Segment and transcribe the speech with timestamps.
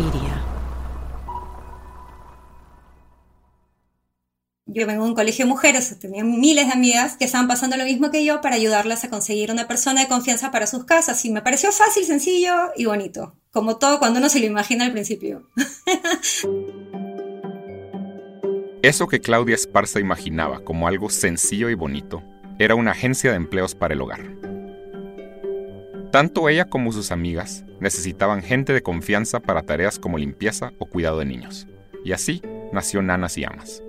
[0.00, 0.42] Media.
[4.64, 7.84] Yo vengo de un colegio de mujeres, tenía miles de amigas que estaban pasando lo
[7.84, 11.22] mismo que yo para ayudarlas a conseguir una persona de confianza para sus casas.
[11.26, 13.36] Y me pareció fácil, sencillo y bonito.
[13.50, 15.50] Como todo cuando uno se lo imagina al principio.
[18.82, 22.22] Eso que Claudia Esparza imaginaba como algo sencillo y bonito
[22.58, 24.49] era una agencia de empleos para el hogar.
[26.10, 31.20] Tanto ella como sus amigas necesitaban gente de confianza para tareas como limpieza o cuidado
[31.20, 31.68] de niños.
[32.04, 33.82] Y así nació Nanas y Amas.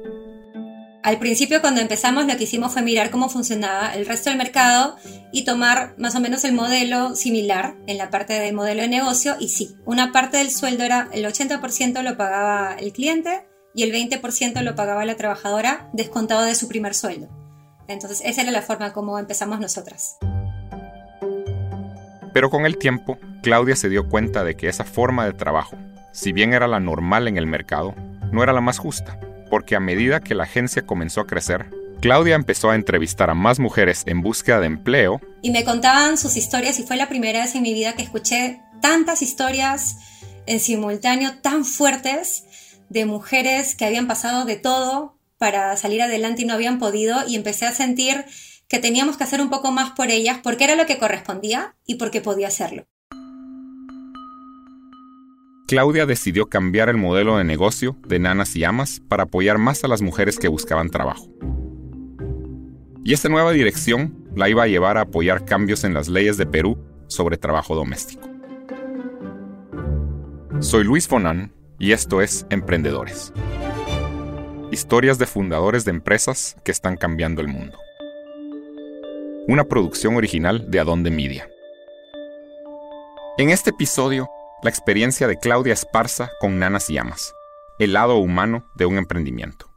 [1.02, 4.98] Al principio cuando empezamos lo que hicimos fue mirar cómo funcionaba el resto del mercado
[5.32, 9.36] y tomar más o menos el modelo similar en la parte del modelo de negocio
[9.40, 13.92] y sí, una parte del sueldo era el 80% lo pagaba el cliente y el
[13.92, 17.30] 20% lo pagaba la trabajadora descontado de su primer sueldo.
[17.88, 20.18] Entonces esa era la forma como empezamos nosotras.
[22.34, 25.78] Pero con el tiempo, Claudia se dio cuenta de que esa forma de trabajo,
[26.12, 27.96] si bien era la normal en el mercado,
[28.32, 29.20] no era la más justa
[29.52, 31.66] porque a medida que la agencia comenzó a crecer,
[32.00, 35.22] Claudia empezó a entrevistar a más mujeres en búsqueda de empleo.
[35.44, 38.62] Y me contaban sus historias y fue la primera vez en mi vida que escuché
[38.82, 39.98] tantas historias
[40.48, 42.46] en simultáneo tan fuertes
[42.90, 47.36] de mujeres que habían pasado de todo para salir adelante y no habían podido y
[47.36, 48.26] empecé a sentir
[48.72, 51.96] que teníamos que hacer un poco más por ellas porque era lo que correspondía y
[51.96, 52.86] porque podía hacerlo.
[55.68, 59.90] Claudia decidió cambiar el modelo de negocio de nanas y amas para apoyar más a
[59.90, 61.28] las mujeres que buscaban trabajo.
[63.04, 66.46] Y esta nueva dirección la iba a llevar a apoyar cambios en las leyes de
[66.46, 68.30] Perú sobre trabajo doméstico.
[70.62, 73.34] Soy Luis Fonan y esto es Emprendedores.
[74.72, 77.78] Historias de fundadores de empresas que están cambiando el mundo.
[79.48, 81.50] Una producción original de Adonde Media.
[83.40, 84.30] En este episodio
[84.62, 87.34] la experiencia de Claudia Esparza con Nanas y Amas,
[87.80, 89.74] el lado humano de un emprendimiento.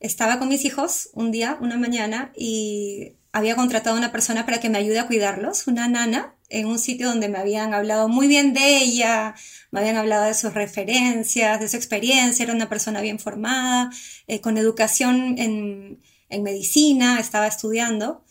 [0.00, 4.60] Estaba con mis hijos un día, una mañana, y había contratado a una persona para
[4.60, 8.26] que me ayude a cuidarlos, una nana, en un sitio donde me habían hablado muy
[8.26, 9.34] bien de ella,
[9.70, 13.90] me habían hablado de sus referencias, de su experiencia, era una persona bien formada,
[14.26, 18.24] eh, con educación en, en medicina, estaba estudiando.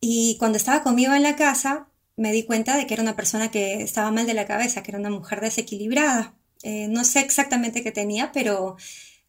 [0.00, 3.50] Y cuando estaba conmigo en la casa, me di cuenta de que era una persona
[3.50, 6.34] que estaba mal de la cabeza, que era una mujer desequilibrada.
[6.62, 8.76] Eh, no sé exactamente qué tenía, pero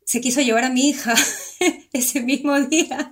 [0.03, 1.13] se quiso llevar a mi hija
[1.93, 3.11] ese mismo día.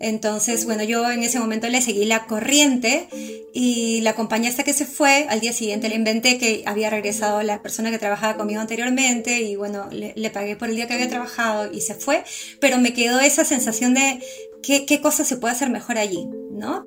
[0.00, 3.06] Entonces, bueno, yo en ese momento le seguí la corriente
[3.52, 5.26] y la acompañé hasta que se fue.
[5.28, 9.56] Al día siguiente le inventé que había regresado la persona que trabajaba conmigo anteriormente y
[9.56, 12.24] bueno, le, pagué por el día que había trabajado y se fue.
[12.60, 14.20] Pero me quedó esa sensación de
[14.62, 16.86] qué, qué cosa se puede hacer mejor allí, ¿no?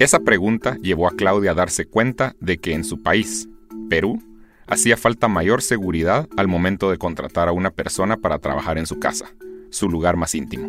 [0.00, 3.48] Esa pregunta llevó a Claudia a darse cuenta de que en su país,
[3.88, 4.18] Perú,
[4.66, 8.98] hacía falta mayor seguridad al momento de contratar a una persona para trabajar en su
[8.98, 9.32] casa,
[9.70, 10.68] su lugar más íntimo.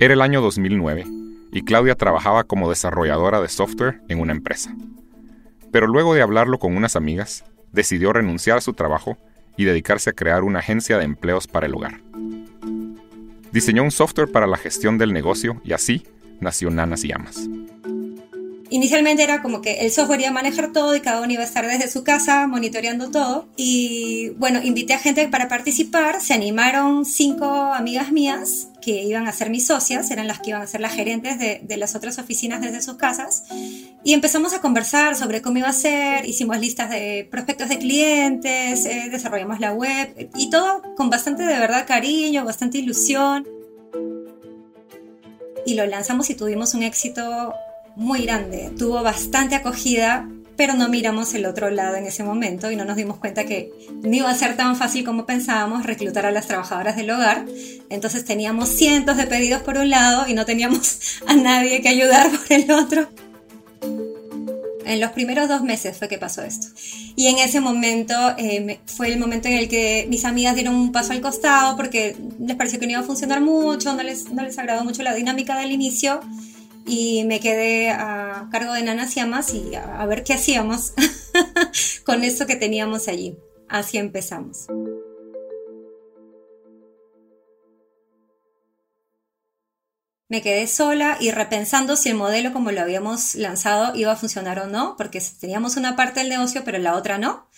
[0.00, 1.06] Era el año 2009
[1.52, 4.74] y Claudia trabajaba como desarrolladora de software en una empresa.
[5.70, 9.16] Pero luego de hablarlo con unas amigas, decidió renunciar a su trabajo
[9.56, 12.00] y dedicarse a crear una agencia de empleos para el hogar.
[13.52, 16.06] Diseñó un software para la gestión del negocio y así
[16.40, 17.48] nació Nanas y Amas.
[18.72, 21.44] Inicialmente era como que el software iba a manejar todo y cada uno iba a
[21.44, 23.46] estar desde su casa monitoreando todo.
[23.54, 26.22] Y bueno, invité a gente para participar.
[26.22, 30.62] Se animaron cinco amigas mías que iban a ser mis socias, eran las que iban
[30.62, 33.44] a ser las gerentes de, las otras oficinas desde sus casas.
[34.04, 38.86] Y empezamos a conversar sobre cómo iba a ser, hicimos listas de prospectos de clientes,
[38.86, 43.46] eh, desarrollamos la web y todo con bastante de verdad cariño, bastante ilusión.
[45.66, 47.52] Y lo lanzamos y tuvimos un éxito
[47.96, 52.76] muy grande, tuvo bastante acogida, pero no miramos el otro lado en ese momento y
[52.76, 53.72] no nos dimos cuenta que
[54.02, 57.44] no iba a ser tan fácil como pensábamos reclutar a las trabajadoras del hogar.
[57.90, 62.30] Entonces teníamos cientos de pedidos por un lado y no teníamos a nadie que ayudar
[62.30, 63.08] por el otro.
[64.84, 66.66] En los primeros dos meses fue que pasó esto.
[67.16, 70.92] Y en ese momento eh, fue el momento en el que mis amigas dieron un
[70.92, 74.42] paso al costado porque les pareció que no iba a funcionar mucho, no les, no
[74.42, 76.20] les agradó mucho la dinámica del inicio
[76.86, 80.92] y me quedé a cargo de Nanas y Amas y a, ver qué hacíamos
[82.04, 83.36] con eso que teníamos allí.
[83.68, 84.66] Así empezamos.
[90.32, 94.60] me quedé sola y repensando si el modelo como lo habíamos lanzado iba a funcionar
[94.60, 97.50] o no, porque teníamos una parte del negocio pero la otra no.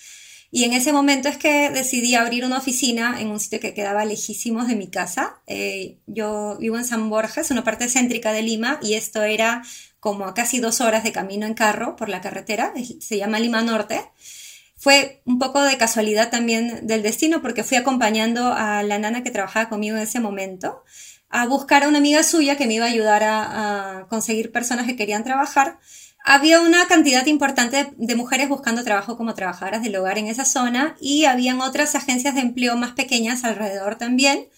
[0.56, 4.04] Y en ese momento es que decidí abrir una oficina en un sitio que quedaba
[4.04, 5.40] lejísimos de mi casa.
[5.48, 9.64] Eh, yo vivo en San Borges, una parte céntrica de Lima, y esto era
[9.98, 13.62] como a casi dos horas de camino en carro por la carretera, se llama Lima
[13.62, 14.00] Norte.
[14.76, 19.32] Fue un poco de casualidad también del destino porque fui acompañando a la nana que
[19.32, 20.84] trabajaba conmigo en ese momento
[21.30, 24.86] a buscar a una amiga suya que me iba a ayudar a, a conseguir personas
[24.86, 25.80] que querían trabajar
[26.26, 30.96] había una cantidad importante de mujeres buscando trabajo como trabajadoras del hogar en esa zona
[30.98, 34.48] y habían otras agencias de empleo más pequeñas alrededor también,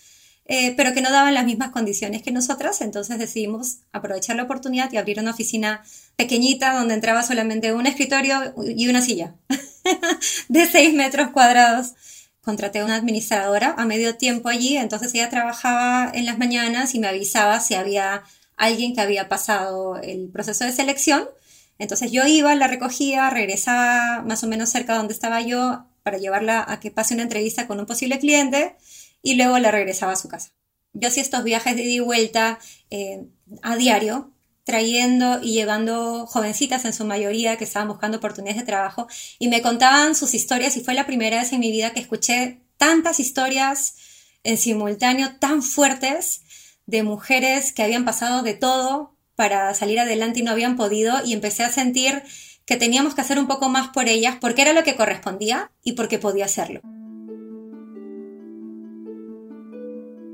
[0.44, 2.80] eh, pero que no daban las mismas condiciones que nosotras.
[2.82, 5.82] Entonces decidimos aprovechar la oportunidad y abrir una oficina
[6.14, 9.34] pequeñita donde entraba solamente un escritorio y una silla
[10.48, 11.94] de 6 metros cuadrados.
[12.42, 17.00] Contraté a una administradora a medio tiempo allí, entonces ella trabajaba en las mañanas y
[17.00, 18.22] me avisaba si había
[18.56, 21.28] alguien que había pasado el proceso de selección
[21.78, 26.64] entonces yo iba, la recogía, regresaba más o menos cerca donde estaba yo para llevarla
[26.66, 28.76] a que pase una entrevista con un posible cliente
[29.22, 30.52] y luego la regresaba a su casa.
[30.92, 32.58] Yo hacía estos viajes de ida y vuelta
[32.90, 33.26] eh,
[33.62, 34.32] a diario,
[34.64, 39.06] trayendo y llevando jovencitas en su mayoría que estaban buscando oportunidades de trabajo
[39.38, 42.60] y me contaban sus historias y fue la primera vez en mi vida que escuché
[42.76, 43.94] tantas historias
[44.42, 46.42] en simultáneo tan fuertes
[46.86, 51.32] de mujeres que habían pasado de todo para salir adelante y no habían podido y
[51.32, 52.22] empecé a sentir
[52.64, 55.92] que teníamos que hacer un poco más por ellas porque era lo que correspondía y
[55.92, 56.80] porque podía hacerlo.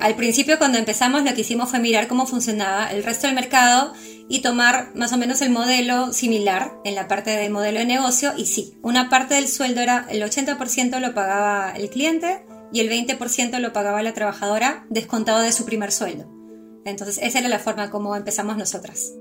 [0.00, 3.93] Al principio cuando empezamos lo que hicimos fue mirar cómo funcionaba el resto del mercado
[4.28, 8.32] y tomar más o menos el modelo similar en la parte del modelo de negocio
[8.37, 12.90] y sí, una parte del sueldo era el 80% lo pagaba el cliente y el
[12.90, 16.31] 20% lo pagaba la trabajadora descontado de su primer sueldo.
[16.84, 19.12] Entonces esa era la forma como empezamos nosotras.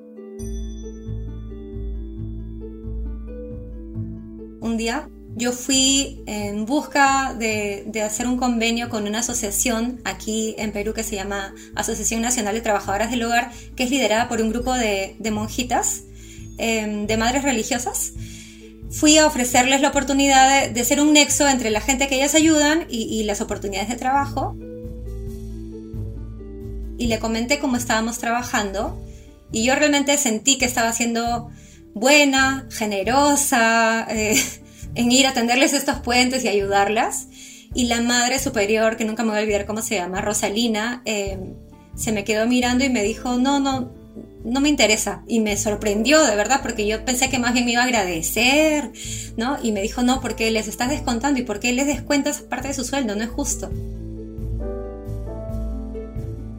[4.62, 10.72] Un día yo fui en busca de, hacer un convenio con una asociación aquí en
[10.72, 14.50] Perú que se llama Asociación Nacional de Trabajadoras del Hogar, que es liderada por un
[14.50, 16.04] grupo de, monjitas,
[16.58, 18.14] em, de madres religiosas.
[18.90, 22.86] Fui a ofrecerles la oportunidad de, ser un nexo entre la gente que ellas ayudan
[22.90, 24.58] y las oportunidades de trabajo
[27.02, 29.02] y le comenté cómo estábamos trabajando
[29.52, 31.50] y yo realmente sentí que estaba siendo
[31.96, 34.40] buena, generosa, eh,
[34.96, 37.28] en ir a tenderles estos puentes y ayudarlas.
[37.74, 41.40] Y la madre superior, que nunca me voy a olvidar cómo se llama, Rosalina, eh,
[41.96, 43.92] se me quedó mirando y me dijo, no, no,
[44.44, 45.24] no me interesa.
[45.28, 48.92] Y me sorprendió, de verdad, porque yo pensé que más bien me iba a agradecer,
[49.38, 49.58] ¿no?
[49.64, 52.84] Y me dijo, no, porque les estás descontando y porque les descuentas parte de su
[52.84, 53.72] sueldo, no es justo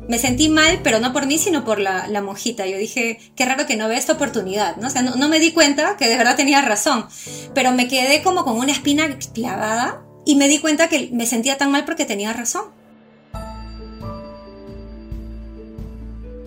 [0.09, 2.67] me sentí mal, pero no por mí, sino por la, la, monjita.
[2.67, 4.89] Yo dije, qué raro que no ve esta oportunidad, ¿no?
[4.89, 7.07] O sea, no, me di cuenta que de verdad tenía razón,
[7.55, 11.57] pero me quedé como con una espina clavada y me di cuenta que me sentía
[11.57, 12.65] tan mal porque tenía razón.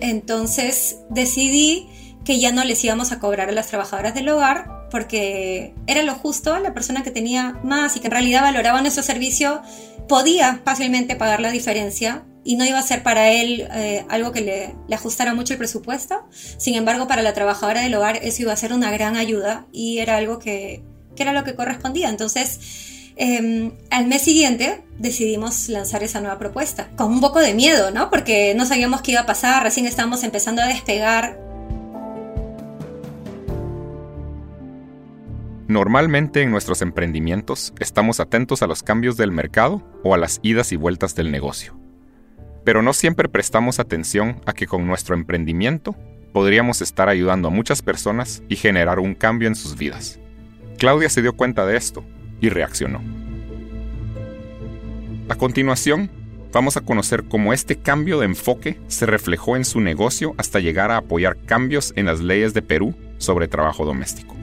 [0.00, 1.88] Entonces decidí
[2.24, 6.14] que ya no les íbamos a cobrar a las trabajadoras del hogar porque era lo
[6.14, 9.62] justo, la persona que tenía más y que en realidad valoraba nuestro servicio
[10.08, 14.40] podía fácilmente pagar la diferencia y no iba a ser para él eh, algo que
[14.40, 16.28] le, ajustara mucho el presupuesto.
[16.30, 19.98] Sin embargo, para la trabajadora del hogar eso iba a ser una gran ayuda y
[19.98, 20.80] era algo que,
[21.16, 22.08] era lo que correspondía.
[22.08, 22.60] Entonces,
[23.16, 28.10] em, al mes siguiente decidimos lanzar esa nueva propuesta, con un poco de miedo, ¿no?
[28.10, 31.40] Porque no sabíamos qué iba a pasar, recién estábamos empezando a despegar.
[35.66, 40.70] Normalmente en nuestros emprendimientos estamos atentos a los cambios del mercado o a las idas
[40.70, 41.85] y vueltas del negocio
[42.66, 45.94] pero no siempre prestamos atención a que con nuestro emprendimiento
[46.32, 50.18] podríamos estar ayudando a muchas personas y generar un cambio en sus vidas.
[50.76, 52.04] Claudia se dio cuenta de esto
[52.40, 53.00] y reaccionó.
[55.28, 56.10] A continuación,
[56.52, 60.90] vamos a conocer cómo este cambio de enfoque se reflejó en su negocio hasta llegar
[60.90, 64.35] a apoyar cambios en las leyes de Perú sobre trabajo doméstico.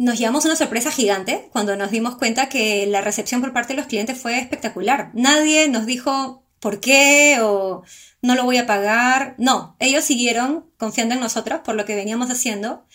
[0.00, 3.76] Nos llevamos una sorpresa gigante cuando nos dimos cuenta que la recepción por parte de
[3.76, 5.10] los clientes fue espectacular.
[5.12, 7.82] Nadie nos dijo por qué o
[8.22, 9.34] no lo voy a pagar.
[9.36, 12.86] No, ellos siguieron confiando en nosotros por lo que veníamos haciendo.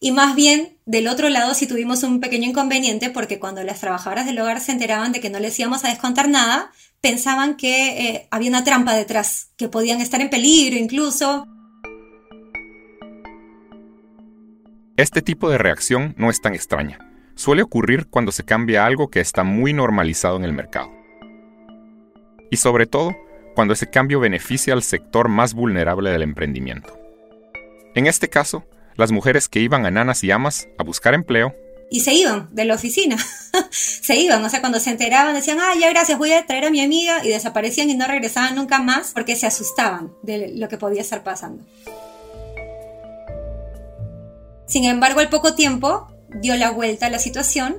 [0.00, 4.26] Y más bien, del otro lado sí tuvimos un pequeño inconveniente porque cuando las trabajadoras
[4.26, 8.28] del hogar se enteraban de que no les íbamos a descontar nada, pensaban que eh,
[8.32, 11.46] había una trampa detrás, que podían estar en peligro incluso.
[14.98, 16.98] Este tipo de reacción no es tan extraña.
[17.36, 20.90] Suele ocurrir cuando se cambia algo que está muy normalizado en el mercado.
[22.50, 23.16] Y sobre todo,
[23.54, 26.98] cuando ese cambio beneficia al sector más vulnerable del emprendimiento.
[27.94, 28.64] En este caso,
[28.96, 31.54] las mujeres que iban a nanas y amas a buscar empleo
[31.90, 33.16] y se iban de la oficina.
[33.70, 36.70] se iban, o sea, cuando se enteraban decían, ah, ya gracias, voy a traer a
[36.70, 40.76] mi amiga y desaparecían y no regresaban nunca más porque se asustaban de lo que
[40.76, 41.64] podía estar pasando.
[44.68, 46.06] Sin embargo, al poco tiempo
[46.40, 47.76] dio la vuelta a la situación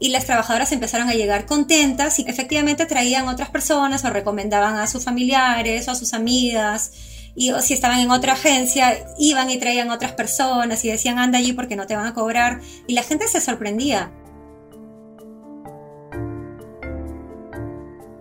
[0.00, 4.86] y las trabajadoras empezaron a llegar contentas y efectivamente traían otras personas o recomendaban a
[4.86, 6.92] sus familiares o a sus amigas
[7.36, 11.52] y si estaban en otra agencia, iban y traían otras personas y decían anda allí
[11.52, 14.10] porque no te van a cobrar y la gente se sorprendía.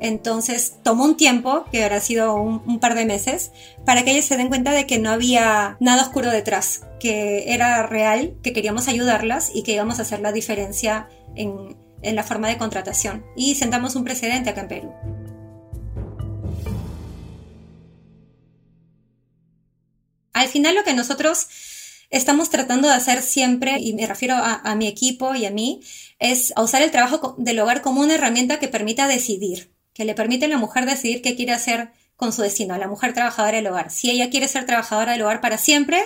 [0.01, 3.51] Entonces tomó un tiempo, que habrá sido un, par de meses,
[3.85, 7.85] para que ellos se den cuenta de que no había nada oscuro detrás, que era
[7.85, 12.57] real, que queríamos ayudarlas y que íbamos a hacer la diferencia en, la forma de
[12.57, 13.25] contratación.
[13.35, 14.93] Y sentamos un precedente acá en Perú.
[20.31, 21.47] Al final lo que nosotros
[22.09, 25.81] estamos tratando de hacer siempre, y me refiero a, mi equipo y a mí,
[26.19, 30.45] es usar el trabajo del hogar como una herramienta que permita decidir, que le permite
[30.45, 33.67] a la mujer decidir qué quiere hacer con su destino, a la mujer trabajadora del
[33.67, 33.91] hogar.
[33.91, 36.01] Si ella quiere ser trabajadora del hogar para siempre,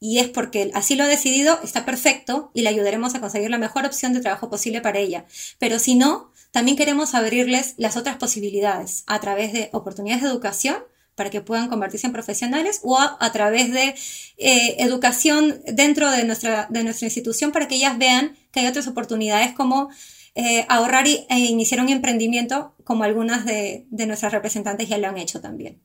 [0.00, 3.58] y es porque así lo ha decidido, está perfecto y le ayudaremos a conseguir la
[3.58, 5.26] mejor opción de trabajo posible para ella.
[5.60, 10.78] Pero si no, también queremos abrirles las otras posibilidades a través de oportunidades de educación
[11.20, 13.94] para que puedan convertirse en profesionales o a, través de
[14.38, 18.86] eh, educación dentro de nuestra, de nuestra institución para que ellas vean que hay otras
[18.86, 19.90] oportunidades como
[20.34, 25.18] eh, ahorrar e iniciar un emprendimiento como algunas de, de nuestras representantes ya lo han
[25.18, 25.82] hecho también.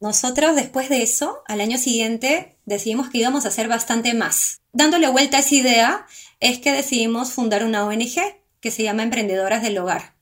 [0.00, 4.62] Nosotros después de eso, al año siguiente, decidimos que íbamos a hacer bastante más.
[4.72, 6.06] Dándole vuelta a esa idea,
[6.40, 8.16] es que decidimos fundar una ONG
[8.62, 10.14] que se llama Emprendedoras del Hogar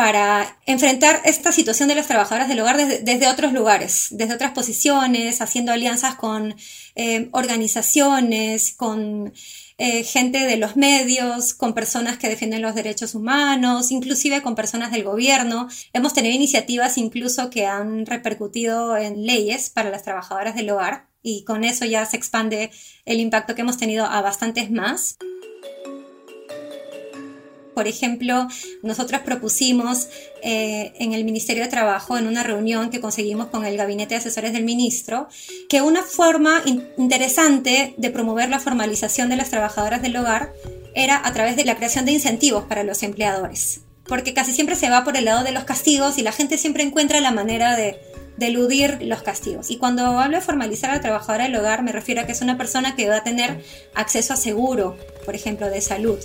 [0.00, 5.42] para enfrentar esta situación de las trabajadoras del hogar desde, otros lugares, desde otras posiciones,
[5.42, 6.54] haciendo alianzas con
[6.94, 9.34] eh, organizaciones, con
[9.76, 14.90] eh, gente de los medios, con personas que defienden los derechos humanos, inclusive con personas
[14.90, 15.68] del gobierno.
[15.92, 21.44] Hemos tenido iniciativas incluso que han repercutido en leyes para las trabajadoras del hogar y
[21.44, 22.70] con eso ya se expande
[23.04, 25.18] el impacto que hemos tenido a bastantes más.
[27.74, 28.48] Por ejemplo,
[28.82, 30.08] nosotros propusimos
[30.42, 34.20] eh, en el Ministerio de Trabajo, en una reunión que conseguimos con el Gabinete de
[34.20, 35.28] Asesores del Ministro,
[35.68, 36.62] que una forma
[36.96, 40.52] interesante de promover la formalización de las trabajadoras del hogar
[40.94, 43.82] era a través de la creación de incentivos para los empleadores.
[44.06, 46.82] Porque casi siempre se va por el lado de los castigos y la gente siempre
[46.82, 48.00] encuentra la manera de,
[48.40, 49.70] de eludir los castigos.
[49.70, 52.40] Y cuando hablo de formalizar a la trabajadora del hogar, me refiero a que es
[52.40, 53.62] una persona que va a tener
[53.94, 56.18] acceso a seguro, por ejemplo, de salud,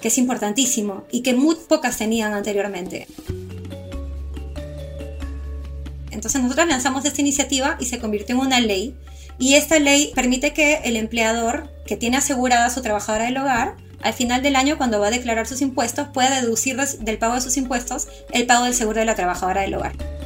[0.00, 3.06] que es importantísimo y que muy pocas tenían anteriormente.
[6.10, 8.94] Entonces nosotros lanzamos esta iniciativa y se convirtió en una ley
[9.38, 13.76] y esta ley permite que el empleador que tiene asegurada a su trabajadora del hogar
[14.02, 17.40] al final del año, cuando va a declarar sus impuestos, pueda deducir del pago de
[17.40, 20.19] sus impuestos el pago del seguro de la trabajadora del hogar.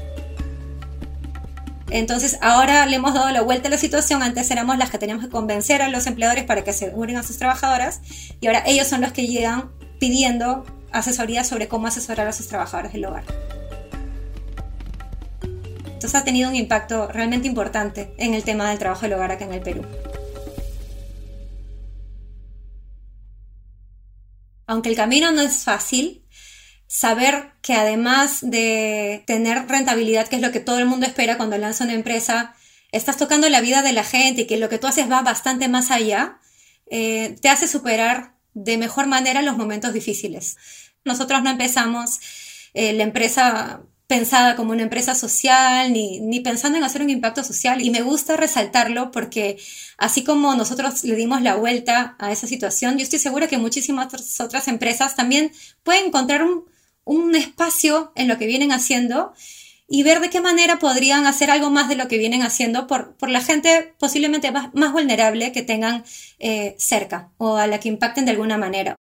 [1.95, 4.25] Entonces ahora le hemos dado la vuelta a la situación.
[4.25, 7.39] Antes éramos las que teníamos que convencer a los empleadores para que aseguren a sus
[7.39, 8.01] trabajadoras
[8.41, 9.71] y ahora ellos son los que llegan
[10.01, 13.23] pidiendo asesoría sobre cómo asesorar a sus trabajadoras del hogar.
[15.85, 19.45] Entonces ha tenido un impacto realmente importante en el tema del trabajo del hogar acá
[19.45, 19.83] en el Perú.
[24.67, 26.24] Aunque el camino no es fácil,
[26.95, 31.59] saber que además de tener rentabilidad, que es lo que todo el mundo espera cuando
[31.59, 32.55] lanza una empresa,
[32.93, 35.67] estás tocando la vida de la gente y que lo que tú haces va bastante
[35.67, 36.39] más allá,
[36.87, 40.57] eh, te hace superar de mejor manera los momentos difíciles.
[41.05, 42.21] Nosotros no empezamos
[42.75, 47.43] eh, la empresa pensada como una empresa social, ni, ni, pensando en hacer un impacto
[47.43, 47.83] social.
[47.83, 49.59] Y me gusta resaltarlo porque
[49.99, 54.15] así como nosotros le dimos la vuelta a esa situación, yo estoy segura que muchísimas
[54.39, 55.51] otras empresas también
[55.83, 56.73] pueden encontrar un,
[57.05, 59.33] un espacio en lo que vienen haciendo
[59.87, 63.15] y ver de qué manera podrían hacer algo más de lo que vienen haciendo por,
[63.29, 66.05] la gente posiblemente más, vulnerable que tengan
[66.39, 68.97] eh, cerca o a la que impacten de alguna manera.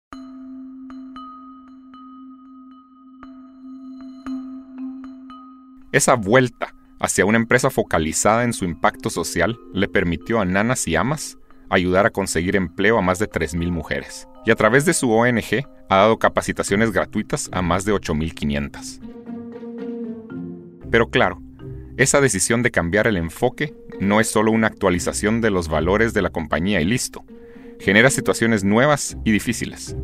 [5.91, 10.95] Esa vuelta hacia una empresa focalizada en su impacto social le permitió a nanas y
[10.95, 11.37] amas
[11.69, 15.67] ayudar a conseguir empleo a más de 3.000 mujeres y a través de su ONG
[15.89, 18.99] ha dado capacitaciones gratuitas a más de 8.500.
[20.89, 21.39] Pero claro,
[21.97, 26.23] esa decisión de cambiar el enfoque no es solo una actualización de los valores de
[26.23, 27.23] la compañía y listo.
[27.79, 29.95] Genera situaciones nuevas y difíciles.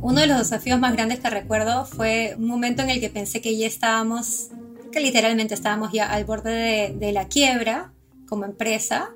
[0.00, 3.40] Uno de los desafíos más grandes que recuerdo fue un momento en el que pensé
[3.40, 4.50] que ya estábamos,
[4.92, 7.90] que literalmente estábamos ya al borde de, la quiebra
[8.28, 9.10] como empresa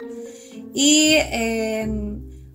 [0.74, 1.86] y eh,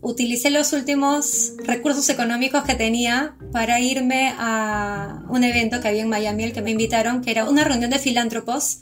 [0.08, 6.10] utilicé los últimos recursos económicos que tenía para irme a un evento que había en
[6.10, 8.80] Miami, el que me invitaron, que era una reunión de filántropos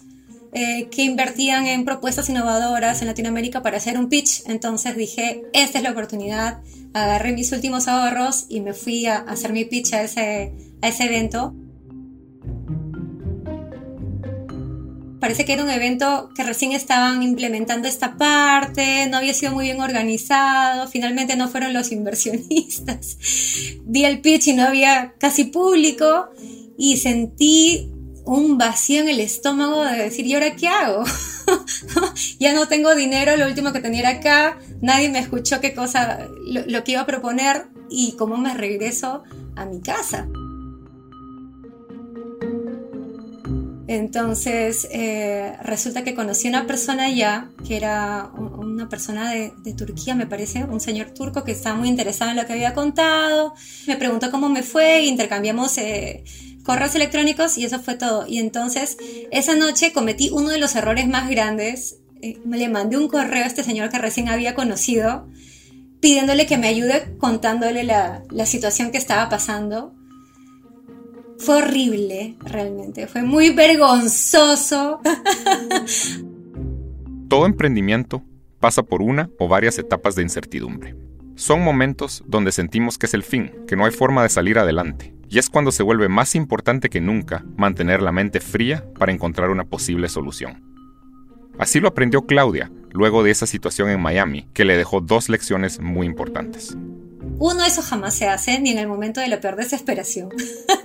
[0.54, 4.44] eh, que invertían en propuestas innovadoras en Latinoamérica para hacer un pitch.
[4.46, 6.60] Entonces dije, esta es la oportunidad.
[6.94, 11.06] Agarré mis últimos ahorros y me fui a hacer mi pitch a ese, a ese
[11.06, 11.54] evento.
[15.26, 19.66] Parece que era un evento que recién estaban implementando esta parte, no había sido muy
[19.66, 23.18] bien organizado, finalmente no fueron los inversionistas.
[23.86, 26.30] Di el pitch y no había casi público
[26.78, 27.92] y sentí
[28.24, 31.04] un vacío en el estómago de decir, ¿y ahora qué hago?
[32.40, 36.28] ya no tengo dinero, lo último que tenía era acá, nadie me escuchó qué cosa,
[36.46, 39.24] lo, que iba a proponer y cómo me regreso
[39.56, 40.28] a mi casa.
[43.88, 50.16] Entonces, eh, resulta que conocí a una persona allá, que era una persona de, Turquía,
[50.16, 53.54] me parece, un señor turco que estaba muy interesado en lo que había contado.
[53.86, 56.24] Me preguntó cómo me fue, intercambiamos eh,
[56.64, 58.26] correos electrónicos y eso fue todo.
[58.28, 58.98] Y entonces,
[59.32, 61.98] esa noche cometí uno de los errores más grandes.
[62.24, 65.28] Eh, le mandé un correo a este señor que recién había conocido,
[66.00, 69.95] pidiéndole que me ayude contándole la, la situación que estaba pasando
[71.38, 73.08] fue horrible, realmente.
[73.08, 75.02] Fue muy vergonzoso.
[77.28, 78.24] Todo emprendimiento
[78.60, 80.96] pasa por una o varias etapas de incertidumbre.
[81.36, 85.14] Son momentos donde sentimos que es el fin, que no hay forma de salir adelante.
[85.28, 89.50] Y es cuando se vuelve más importante que nunca mantener la mente fría para encontrar
[89.50, 90.64] una posible solución.
[91.58, 95.82] Así lo aprendió Claudia luego de esa situación en Miami, que le dejó dos lecciones
[95.82, 96.78] muy importantes.
[97.38, 100.30] Uno, eso jamás se hace, ni en el momento de la peor desesperación.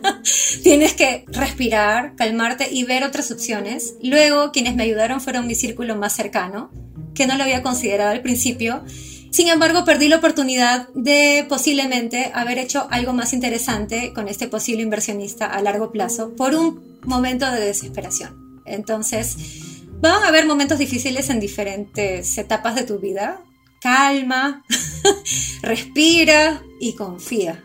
[0.63, 3.95] Tienes que respirar, calmarte y ver otras opciones.
[4.03, 6.71] Luego, quienes me ayudaron fueron mi círculo más cercano,
[7.15, 8.83] que no lo había considerado al principio.
[9.31, 14.83] Sin embargo, perdí la oportunidad de posiblemente haber hecho algo más interesante con este posible
[14.83, 18.61] inversionista a largo plazo por un momento de desesperación.
[18.67, 19.37] Entonces,
[20.01, 23.41] van a haber momentos difíciles en diferentes etapas de tu vida,
[23.81, 24.63] calma,
[25.63, 27.63] respira y confía.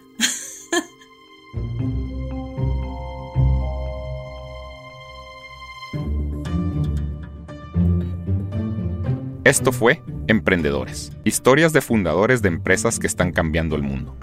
[9.43, 14.15] Esto fue Emprendedores, historias de fundadores de empresas que están cambiando el mundo.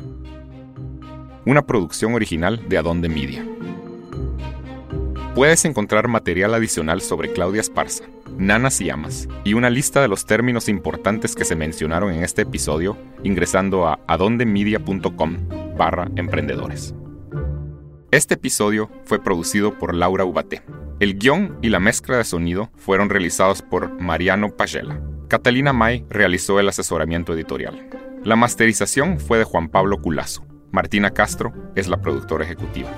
[1.46, 3.46] Una producción original de Adonde Media.
[5.37, 8.05] Puedes encontrar material adicional sobre Claudia Esparza,
[8.38, 12.42] Nanas y Amas y una lista de los términos importantes que se mencionaron en este
[12.42, 15.37] episodio ingresando a adondemedia.com
[15.77, 16.95] barra emprendedores.
[18.11, 20.62] Este episodio fue producido por Laura Ubate.
[21.01, 25.01] El guion y la mezcla de sonido fueron realizados por Mariano Pagela.
[25.29, 27.88] Catalina May realizó el asesoramiento editorial.
[28.23, 30.45] La masterización fue de Juan Pablo Culazo.
[30.71, 32.90] Martina Castro es la productora ejecutiva.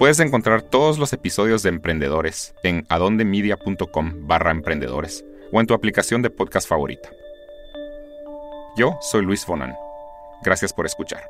[0.00, 6.22] Puedes encontrar todos los episodios de Emprendedores en adondemedia.com barra emprendedores o en tu aplicación
[6.22, 7.10] de podcast favorita.
[8.78, 9.74] Yo soy Luis Fonan.
[10.42, 11.20] Gracias por escuchar.